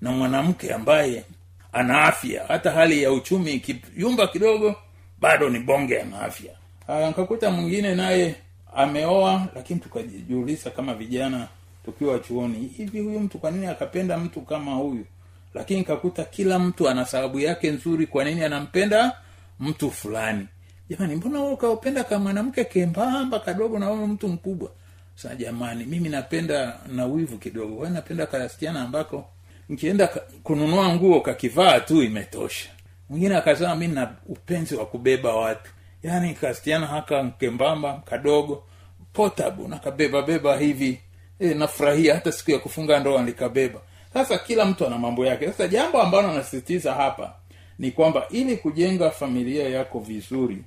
na 0.00 0.10
mwanamke 0.12 0.74
ambaye 0.74 1.24
ana 1.72 2.02
afya. 2.02 2.44
Hata 2.48 2.70
hali 2.70 3.02
ya 3.02 3.12
uchumi 3.12 3.52
ikiyumba 3.52 4.26
kidogo 4.26 4.74
bado 5.20 5.48
ni 5.48 5.58
bonge 5.58 6.00
ana 6.00 6.20
afya. 6.20 6.52
Ah, 6.88 7.10
nkakuta 7.10 7.50
mwingine 7.50 7.94
naye 7.94 8.34
ameoa 8.74 9.46
lakini 9.54 9.80
tukajiuliza 9.80 10.70
kama 10.70 10.94
vijana 10.94 11.48
tukiwa 11.84 12.18
chuoni 12.18 12.68
hivi 12.76 13.00
huyu 13.00 13.20
mtu 13.20 13.38
kwa 13.38 13.50
nini 13.50 13.66
akapenda 13.66 14.18
mtu 14.18 14.40
kama 14.40 14.74
huyu? 14.74 15.04
Lakini 15.54 15.84
kakuta 15.84 16.24
kila 16.24 16.58
mtu 16.58 16.88
ana 16.88 17.04
sababu 17.04 17.40
yake 17.40 17.70
nzuri 17.70 18.06
kwa 18.06 18.24
nini 18.24 18.44
anampenda 18.44 19.12
mtu 19.60 19.90
fulani. 19.90 20.46
Jamani 20.90 21.14
mbona 21.16 21.40
wewe 21.40 21.52
ukaupenda 21.52 22.04
ka 22.04 22.18
mwanamke 22.18 22.64
kembamba 22.64 23.40
kadogo 23.40 23.78
na 23.78 23.90
wewe 23.90 24.06
mtu 24.06 24.28
mkubwa? 24.28 24.70
Sa 25.14 25.34
jamani 25.34 25.84
mimi 25.84 26.08
napenda 26.08 26.78
na 26.88 27.06
wivu 27.06 27.38
kidogo. 27.38 27.76
Kwa 27.76 27.90
napenda 27.90 28.26
kasichana 28.26 28.82
ambako 28.82 29.25
nkienda 29.68 30.06
kununua 30.42 30.94
nguo 30.94 31.20
kakivaa 31.20 31.80
tu 31.80 32.02
imetosha. 32.02 32.68
Mwingine 33.08 33.36
akasema 33.36 33.75
mi 33.75 33.88
na 33.88 34.12
upenzi 34.26 34.75
wa 34.75 34.86
kubeba 34.86 35.34
watu. 35.36 35.70
Yaani 36.02 36.34
kasichana 36.34 36.86
haka 36.86 37.25
kembamba 37.30 38.02
kadogo 38.04 38.62
potabu 39.12 39.68
nakabeba 39.68 40.22
beba 40.22 40.56
hivi. 40.56 41.00
E, 41.38 41.54
nafurahia 41.54 42.14
hata 42.14 42.32
siku 42.32 42.50
ya 42.50 42.58
kufunga 42.58 42.98
ndoa 43.00 43.22
nikabeba. 43.22 43.80
Sasa 44.14 44.38
kila 44.38 44.64
mtu 44.64 44.86
ana 44.86 44.98
mambo 44.98 45.26
yake. 45.26 45.46
Sasa 45.46 45.68
jambo 45.68 46.02
ambalo 46.02 46.32
nasisitiza 46.34 46.94
hapa 46.94 47.34
ni 47.78 47.90
kwamba 47.90 48.26
ili 48.30 48.56
kujenga 48.56 49.11
familia 49.11 49.68
yako 49.68 49.99
vizuri 50.00 50.59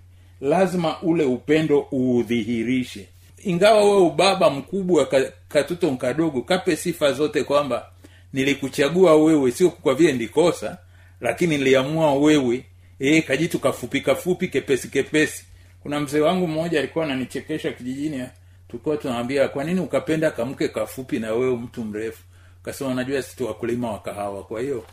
lazima 0.42 1.02
ule 1.02 1.24
upendo 1.24 1.88
uudhihirishe. 1.94 3.08
Ingawa 3.44 3.84
wewe 3.86 4.02
ubaba 4.02 4.50
mkubwa 4.50 5.06
ka- 5.06 5.32
katoto 5.50 5.92
kadogo 5.92 6.42
kape 6.42 6.76
sifa 6.76 7.12
zote 7.14 7.44
kwamba 7.44 7.86
nilikuchagua 8.34 9.16
wewe 9.16 9.52
sio 9.52 9.70
kwa 9.70 9.96
vile 9.96 10.14
ndikosa 10.14 10.78
lakini 11.22 11.58
niliamua 11.58 12.14
wewe 12.14 12.66
e, 13.00 13.22
kajitu 13.22 13.60
kafupi 13.60 14.02
kafupi 14.02 14.48
kepesi 14.48 14.88
kepesi. 14.88 15.46
Kuna 15.84 16.00
mzee 16.00 16.20
wangu 16.20 16.48
mmoja 16.48 16.80
alikuwa 16.80 17.06
ananichekesha 17.06 17.72
kijijini 17.72 18.24
tulikuwa 18.68 18.98
tunaambia 18.98 19.48
kwa 19.48 19.64
nini 19.64 19.80
ukapenda 19.80 20.32
kamke 20.32 20.68
kafupi 20.68 21.20
na 21.20 21.34
wewe 21.34 21.56
mtu 21.56 21.84
mrefu? 21.86 22.24
Kasema 22.64 22.94
najua 22.94 23.22
sisi 23.22 23.44
wakulima 23.44 23.92
wa 23.92 24.00
kahawa 24.00 24.44
kwa 24.44 24.62
hiyo 24.62 24.86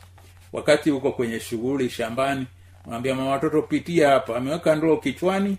wakati 0.57 0.90
uko 0.90 1.12
kwenye 1.12 1.40
shughuli 1.40 1.90
shambani 1.90 2.47
mwambia 2.87 3.14
mama 3.14 3.31
watoto 3.31 3.62
pitia 3.62 4.09
hapa. 4.11 4.37
Ameweka 4.37 4.75
ndoo 4.75 4.97
kichwani 4.97 5.57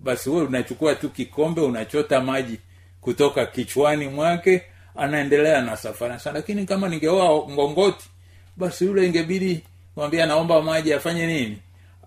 basi 0.00 0.30
wewe 0.30 0.42
unachukua 0.46 0.94
tu 0.94 1.08
kikombe 1.10 1.60
unachota 1.60 2.20
maji 2.20 2.58
kutoka 3.00 3.46
kichwani 3.46 4.08
mwake 4.08 4.62
anaendelea 4.96 5.62
na 5.62 5.76
safari. 5.76 6.12
Sasa, 6.14 6.32
lakini 6.32 6.64
kama 6.66 6.88
ningeoa 6.88 7.48
ngongoti 7.50 8.08
basi 8.56 8.84
yule 8.84 9.06
ingebidi 9.06 9.62
mwambia 9.96 10.26
naomba 10.26 10.62
maji 10.62 10.92
afanye 10.92 11.26
nini? 11.26 11.58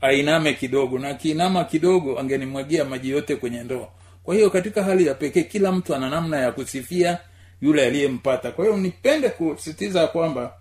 Ainame 0.02 0.54
kidogo. 0.54 1.00
Na 1.00 1.10
akiinama 1.10 1.64
kidogo 1.64 2.20
angenimwagia 2.20 2.86
maji 2.86 3.10
yote 3.10 3.36
kwenye 3.36 3.64
ndoo. 3.64 3.88
Kwa 4.24 4.36
hiyo 4.36 4.50
katika 4.50 4.84
hali 4.84 5.06
ya 5.08 5.14
pekee 5.14 5.44
kila 5.44 5.72
mtu 5.72 5.96
ana 5.96 6.10
namna 6.10 6.38
ya 6.38 6.52
kusifia 6.52 7.18
yule 7.62 7.86
aliyempata. 7.88 8.52
Kwa 8.52 8.66
hiyo 8.66 8.78
nipende 8.78 9.30
kusitiza 9.30 10.08
kwamba 10.08 10.54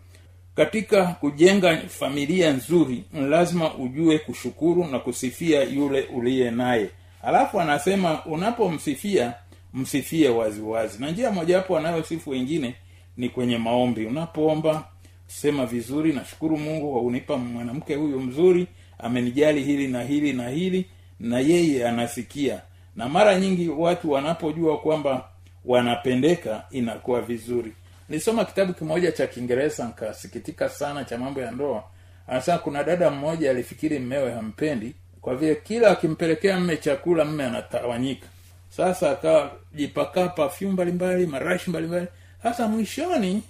katika 0.54 1.06
kujenga 1.06 1.76
familia 1.76 2.50
nzuri 2.52 3.04
lazima 3.28 3.74
ujue 3.74 4.18
kushukuru 4.18 4.84
na 4.84 4.98
kusifia 4.98 5.62
yule 5.62 6.02
uliye 6.02 6.50
naye. 6.50 6.90
Alafu 7.22 7.60
anasema 7.60 8.24
unapomsifia 8.24 9.34
msifie 9.74 10.28
waziwazi. 10.28 10.98
Na 11.02 11.10
njia 11.10 11.30
mojawapo 11.30 11.78
anayosifu 11.78 12.30
wengine 12.30 12.74
ni 13.16 13.28
kwenye 13.28 13.58
maombi. 13.58 14.06
Unapoomba 14.06 14.84
sema 15.26 15.66
vizuri 15.66 16.12
nashukuru 16.12 16.56
mungu 16.58 16.92
kwa 16.92 17.02
kunipa 17.02 17.36
mwanamke 17.36 17.94
huyu 17.94 18.20
mzuri 18.20 18.66
amenijali 18.98 19.62
hili 19.62 19.88
na 19.88 20.02
hili 20.02 20.32
na 20.32 20.48
hili 20.48 20.86
na 21.20 21.40
yeye 21.40 21.88
anasikia. 21.88 22.60
Na 22.96 23.08
mara 23.08 23.40
nyingi 23.40 23.68
watu 23.68 24.10
wanapojua 24.10 24.78
kwamba 24.78 25.28
wanapendeka 25.64 26.62
inakuwa 26.70 27.20
vizuri 27.20 27.72
nilisoma 28.10 28.44
kitabu 28.44 28.74
kimoja 28.74 29.12
cha 29.12 29.26
kiingereza 29.26 29.84
nkasikitika 29.84 30.68
sana 30.68 31.04
cha 31.04 31.18
mambo 31.18 31.40
ya 31.40 31.50
ndoa. 31.50 31.84
Anasema 32.28 32.58
kuna 32.58 32.84
dada 32.84 33.10
mmoja 33.10 33.50
alifikiri 33.50 33.98
mmewe 33.98 34.32
hampendi 34.32 34.94
kwa 35.20 35.36
vile 35.36 35.54
kila 35.54 35.90
akimpelekea 35.90 36.60
mme 36.60 36.76
chakula 36.76 37.24
mme 37.24 37.44
anatawanyika. 37.44 38.26
Sasa 38.68 39.10
akajipakaa 39.10 40.28
pafyum 40.28 40.72
mbalimbali 40.72 41.26
marashi 41.26 41.70
mbalimbali. 41.70 42.06
Sasa 42.42 42.68
mwishoni 42.68 43.42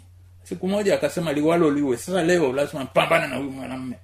siku 0.43 0.69
moja 0.69 0.95
akasema 0.95 1.33
liwalo 1.33 1.71
liwe. 1.71 1.97
Sasa 1.97 2.23
leo 2.23 2.53
lazima 2.53 2.85
mpambane 2.85 3.27
na 3.27 3.37
huyu 3.37 3.51
mwanamme 3.51 3.97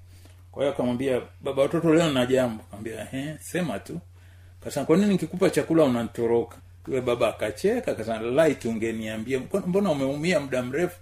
kwa 0.52 0.62
hiyo 0.62 0.74
akamwambia 0.74 1.20
baba 1.40 1.62
watoto 1.62 1.94
leo 1.94 2.10
na 2.12 2.26
jambo. 2.26 2.62
Akamwambia 2.68 3.08
"Eh, 3.14 3.36
sema 3.40 3.78
tu. 3.78 4.00
Kasema 4.64 4.86
kwa 4.86 4.96
nini 4.96 5.08
nikikupa 5.08 5.50
chakula 5.50 5.84
unatoroka 5.84 6.56
yule 6.88 7.00
baba 7.00 7.28
akacheka 7.28 7.94
ungeniambia 8.68 9.38
"Mbona- 9.38 9.90
umeumia 9.90 10.40
muda 10.40 10.62
mrefu? 10.62 10.96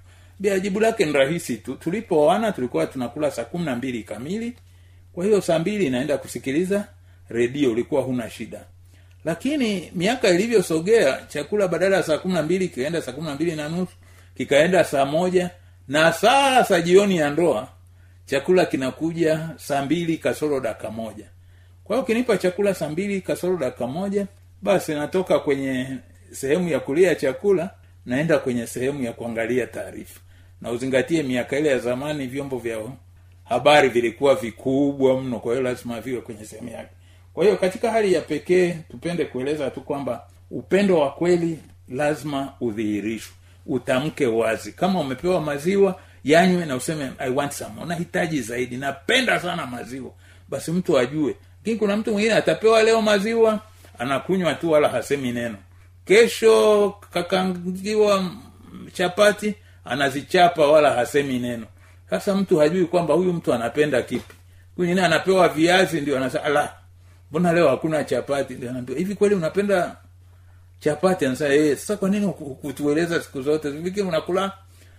Jibu 0.61 0.81
lake 0.81 1.05
ni 1.07 1.13
rahisi 1.13 1.57
tu. 1.57 1.75
Tulipooana 1.75 2.53
tulikuwa 2.53 2.87
tunakula 2.87 3.31
saa 3.31 3.45
kumi 3.45 3.65
na 3.65 3.77
mbili 3.77 4.03
kamili. 4.03 4.55
Kwa 5.13 5.25
hiyo 5.25 5.41
saa 5.41 5.59
mbili 5.59 5.91
naenda 5.91 6.19
kusikiliza 6.19 6.85
redio 7.29 7.73
ulikuwa 7.73 8.03
huna 8.03 8.31
shida. 8.31 8.61
Lakini 9.25 9.91
miaka 9.95 10.29
ilivyosogea 10.29 11.25
chakula 11.29 11.69
badala 11.69 11.97
ya 11.97 12.03
saa 12.03 12.19
kumi 12.19 12.35
na 12.35 12.43
mbili 12.43 12.69
kikaenda 12.69 13.03
saa 13.03 13.13
kumi 13.13 13.27
na 13.27 13.35
mbili 13.35 13.57
na 13.57 13.69
nusu 13.69 13.93
kikaenda 14.37 14.85
saa 14.85 15.05
moja. 15.05 15.51
Na 15.89 16.13
sasa 16.13 16.81
jioni 16.81 17.17
ya 17.17 17.31
ndoa 17.31 17.69
chakula 18.27 18.67
kinakuja 18.67 19.49
saa 19.57 19.83
mbili 19.85 20.19
kasoro 20.19 20.61
dakika 20.61 20.91
moja. 20.91 21.25
Kwa 21.85 21.97
hiyo 21.97 22.07
kinipa 22.07 22.37
chakula 22.39 22.75
saa 22.75 22.89
mbili 22.89 23.21
kasoro 23.21 23.57
dakika 23.57 23.87
moja 23.87 24.27
basi 24.65 24.95
natoka 24.95 25.39
kwenye 25.39 25.87
sehemu 26.33 26.69
ya 26.69 26.81
kulia 26.81 27.15
chakula 27.15 27.71
naenda 28.07 28.39
kwenye 28.39 28.67
sehemu 28.67 29.03
ya 29.03 29.13
kuangalia 29.13 29.67
taarifa. 29.67 30.21
Na 30.61 30.71
uzingatie 30.71 31.23
miaka 31.23 31.59
ile 31.59 31.69
ya 31.69 31.79
zamani 31.79 32.27
vyombo 32.27 32.59
vya 32.59 32.79
habari 33.45 33.89
vilikuwa 33.89 34.35
vikubwa 34.35 35.21
mno 35.23 35.39
kwa 35.41 35.53
hiyo 35.53 35.63
lazima 35.65 36.01
viwe 36.01 36.21
kwenye 36.21 36.45
sehemu 36.45 36.69
yake. 36.69 36.91
Kwa 37.35 37.45
hiyo 37.45 37.57
katika 37.57 37.91
hali 37.91 38.13
ya 38.13 38.21
pekee 38.21 38.77
tupende 38.91 39.25
kueleza 39.25 39.71
tu 39.71 39.81
kwamba 39.81 40.23
upendo 40.51 40.99
wa 40.99 41.11
kweli 41.11 41.59
lazima 41.89 42.53
udhihirishwe 42.61 43.33
utamke 43.67 44.27
wazi. 44.27 44.73
Kama 44.73 45.01
umepewa 45.01 45.41
maziwa 45.41 46.01
yanywe 46.25 46.67
na 46.67 46.77
useme 46.77 47.11
i 47.19 47.31
want 47.31 47.53
some. 47.53 47.83
Unahitaji 47.83 48.41
zaidi. 48.41 48.77
Napenda 48.77 49.41
sana 49.41 49.67
maziwa. 49.67 50.11
Basi 50.49 50.71
mtu 50.73 50.99
ajue. 50.99 51.37
Lakini 51.59 51.77
kuna 51.77 51.97
mtu 51.97 52.13
mwingine 52.13 52.35
atapewa 52.35 52.83
leo 52.83 53.03
maziwa 53.03 53.61
anakunywa 53.99 54.55
tu 54.55 54.71
wala 54.71 54.89
hasemi 54.89 55.33
neno. 55.33 55.57
Kesho 56.05 56.95
kakangiwa 57.11 58.31
chapati 58.93 59.55
anazichapa 59.85 60.67
wala 60.67 60.91
hasemi 60.91 61.39
neno. 61.39 61.67
Sasa 62.11 62.35
mtu 62.35 62.59
hajui 62.59 62.85
kwamba 62.85 63.15
huyu 63.15 63.33
mtu 63.33 63.55
anapenda 63.55 64.03
kipi. 64.03 64.35
Mwingine 64.77 65.03
anapewa 65.05 65.49
viazi 65.49 66.01
ndio 66.01 66.25
ala 66.45 66.75
mbona 67.31 67.53
leo 67.53 67.69
hakuna 67.69 68.05
chapati? 68.05 68.55
Ndio 68.55 68.97
hivi 68.97 69.15
kweli 69.15 69.35
unapenda 69.35 69.97
chapati? 70.79 71.27
Anasema 71.27 71.55
eh 71.55 71.77
sasa 71.77 71.97
kwa 71.97 72.09
nini 72.11 72.29
kutueleza 72.63 73.21
siku 73.23 73.43
zote? 73.43 73.69
Unakula 74.03 74.53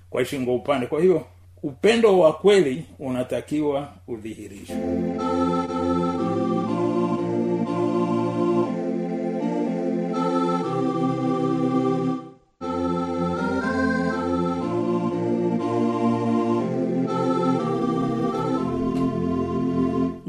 kwa 0.10 0.26
shingo 0.26 0.56
upande. 0.56 0.88
Kwa 0.88 1.02
hiyo 1.02 1.26
upendo 1.64 2.20
wa 2.20 2.34
kweli 2.34 2.86
unatakiwa 3.00 3.94
udhihirishwe 4.08 4.76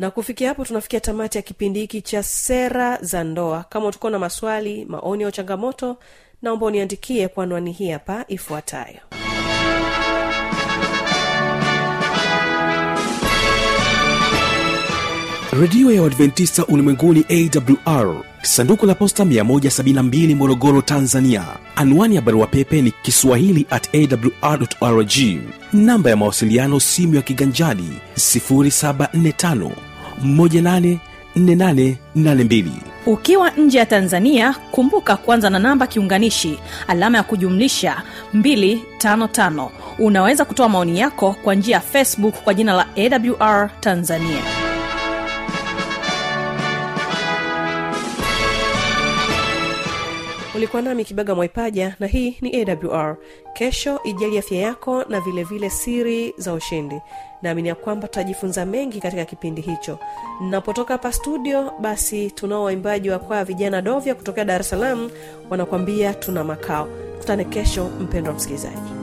na 0.07 0.11
kufikia 0.11 0.49
hapo 0.49 0.65
tunafikia 0.65 1.01
tamati 1.01 1.39
ya 1.39 1.43
kipindi 1.43 1.81
hiki 1.81 2.03
cha 2.03 2.23
sera 2.23 2.99
za 3.03 3.25
ndoa. 3.25 3.65
Kama 3.69 3.87
utakuwa 3.87 4.13
na 4.13 4.19
maswali 4.19 4.85
maoni 4.85 5.25
au 5.25 5.31
changamoto 5.31 5.97
naomba 6.43 6.67
uniandikie 6.67 7.29
kwa 7.29 7.45
anwani 7.45 7.73
hii 7.73 7.91
hapa 7.91 8.25
ifuatayo. 8.29 8.99
Redio 15.61 15.93
ya 15.93 16.03
uadventista 16.03 16.67
ulimwenguni 16.67 17.25
awr 17.29 18.25
sanduku 18.43 18.87
la 18.87 18.95
posta 18.95 19.25
172 19.25 20.35
morogoro 20.35 20.83
tanzania. 20.83 21.45
Anwani 21.77 22.17
ya 22.17 22.23
barua 22.23 22.47
pepe 22.47 22.83
ni 22.83 22.91
kiswahili 23.03 23.67
at 23.71 23.89
awrrg 23.95 25.13
namba 25.73 26.11
ya 26.11 26.17
mawasiliano 26.17 26.81
simu 26.81 27.15
ya 27.15 27.23
kiganjadi 27.23 27.89
745 28.17 29.71
184882 30.25 32.65
ukiwa 33.07 33.51
nje 33.51 33.79
ya 33.79 33.87
tanzania 33.87 34.55
kumbuka 34.71 35.17
kwanza 35.17 35.51
na 35.51 35.59
namba 35.59 35.87
kiunganishi 35.87 36.59
alama 36.89 37.19
ya 37.19 37.25
kujumlisha 37.25 38.03
255 38.35 39.69
unaweza 39.99 40.45
kutoa 40.45 40.69
maoni 40.69 41.01
yako 41.01 41.37
kwa 41.45 41.55
njia 41.55 41.75
ya 41.75 41.81
facebook 41.81 42.35
kwa 42.35 42.55
jina 42.55 42.73
la 42.73 42.87
awr 42.97 43.71
tanzania. 43.81 44.43
Ulikuwa 50.57 50.83
nami 50.83 51.05
kibaga 51.05 51.35
mwaipaja 51.35 51.97
na 52.01 52.07
hii 52.07 52.37
ni 52.41 52.63
awr 52.71 53.17
kesho 53.55 54.01
ijali 54.05 54.39
afya 54.39 54.59
yako 54.59 55.05
na 55.09 55.21
vilevile 55.21 55.45
vile 55.59 55.71
siri 55.71 56.35
za 56.37 56.53
ushindi 56.53 57.01
naamini 57.49 57.69
ya 57.69 57.75
kwamba 57.75 58.09
tutajifunza 58.09 58.67
mengi 58.67 59.01
katika 59.01 59.25
kipindi 59.25 59.61
hicho. 59.63 59.99
Napotoka 60.51 60.95
hapa 60.95 61.13
studio 61.13 61.73
basi 61.81 62.31
tunao 62.31 62.65
waimbaji 62.65 63.11
wa 63.11 63.19
kwaya 63.19 63.45
vijana 63.45 63.83
dovya 63.83 64.15
kutokea 64.15 64.45
dar 64.45 64.61
es 64.61 64.71
salaam 64.71 65.11
wanakuambia 65.51 66.15
tuna 66.15 66.45
makao. 66.45 66.89
Kutane 67.19 67.45
kesho 67.45 67.85
mpendwa 68.01 68.35
msikilizaji 68.35 68.96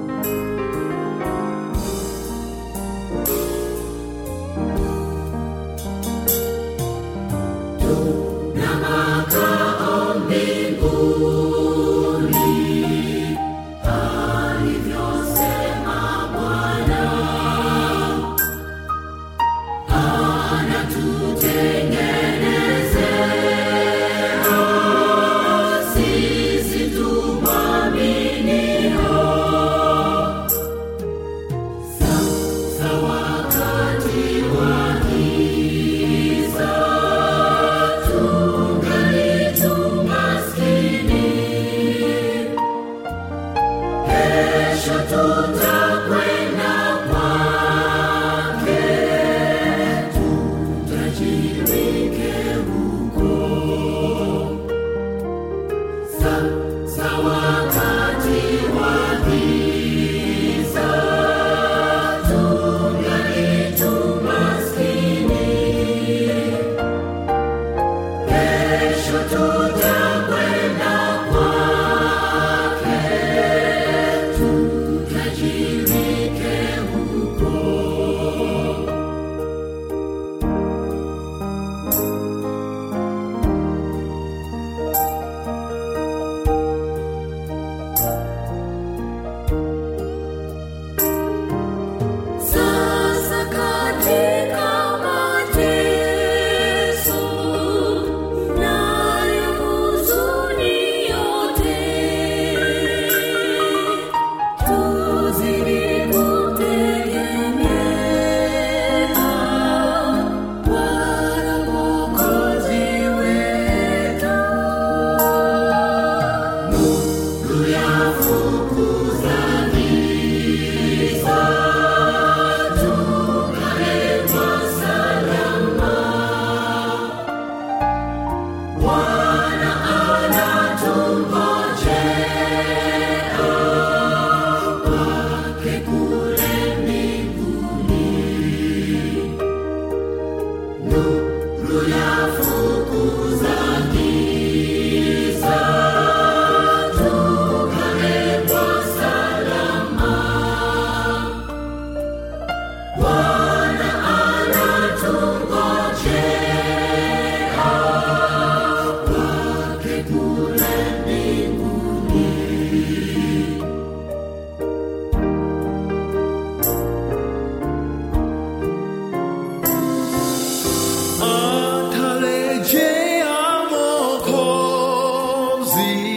Mwokozi, 175.76 176.13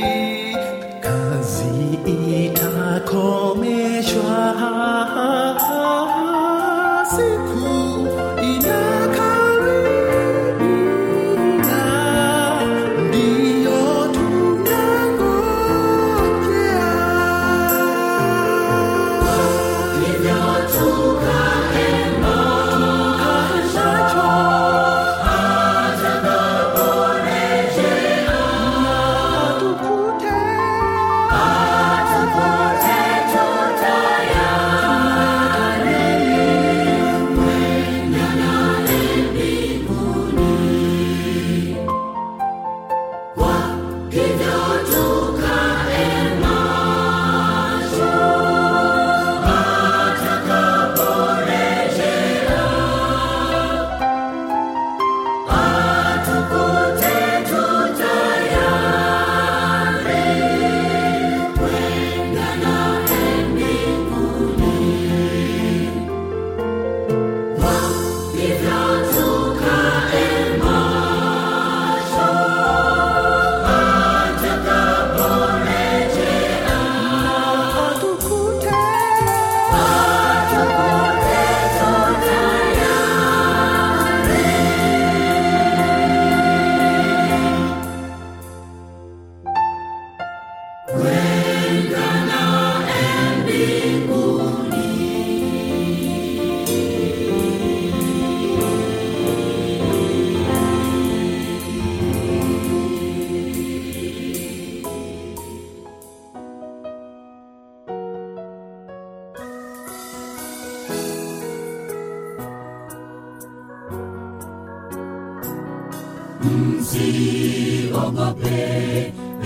msiogope 117.06 118.62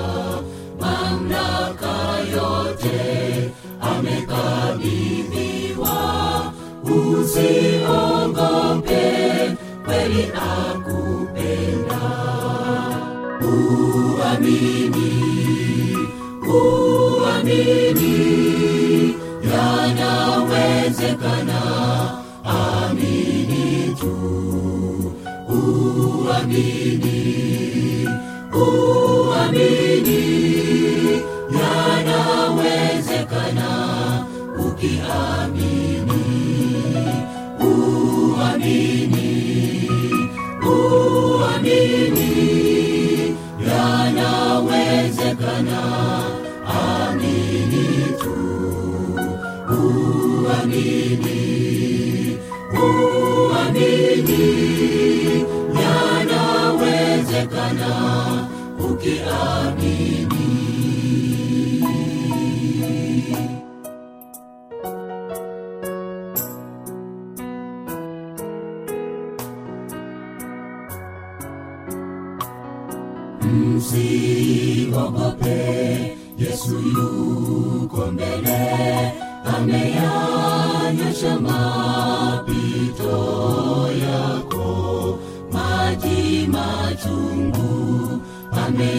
mamlaka 0.80 1.94
yote 2.32 3.00
amekabidhiwa 3.80 5.96
usiogope 6.84 9.04
kweli 9.84 10.24
akupenda 10.34 12.02
uamini 13.42 14.93
uamini 26.54 28.08
uamini 28.52 30.22
yanawezekana. 31.58 33.70
Ukiamini 34.66 36.22
uamini 37.60 39.13
ukiamini 59.04 59.73